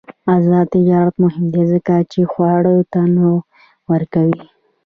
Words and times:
آزاد 0.35 0.67
تجارت 0.75 1.15
مهم 1.23 1.45
دی 1.53 1.63
ځکه 1.73 1.95
چې 2.11 2.21
خواړه 2.31 2.73
تنوع 2.93 3.37
ورکوي. 3.91 4.43